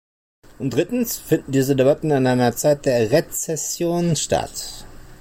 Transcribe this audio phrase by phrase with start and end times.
[0.57, 4.83] Und drittens finden diese Debatten in einer Zeit der Rezession statt.